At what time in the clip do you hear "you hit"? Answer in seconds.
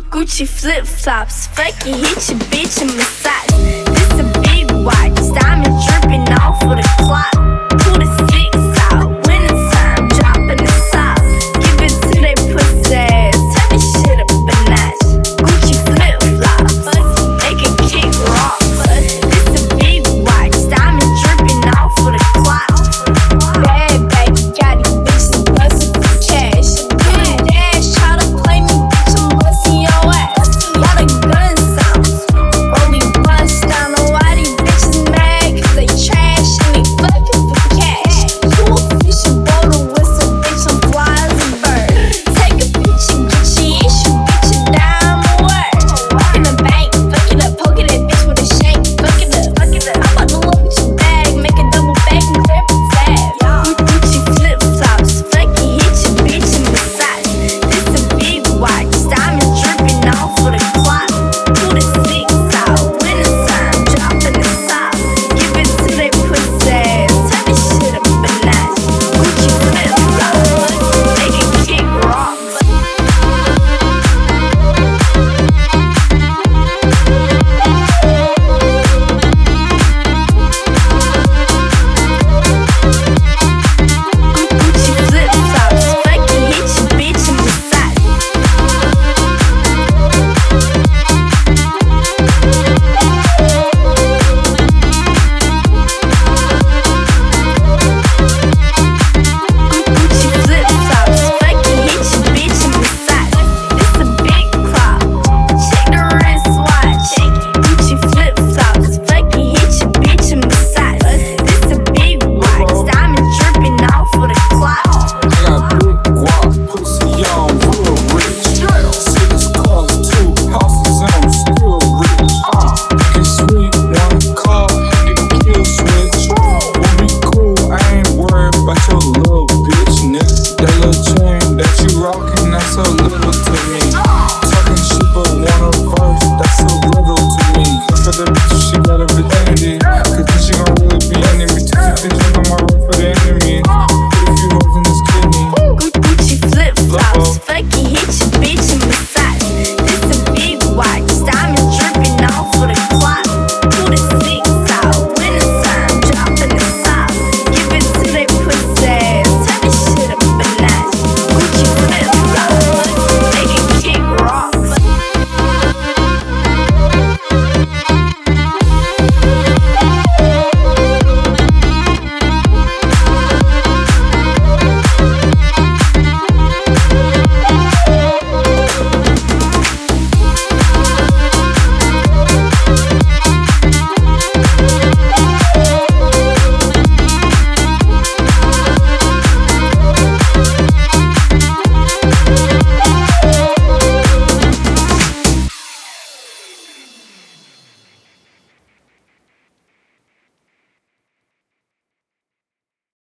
1.86-2.28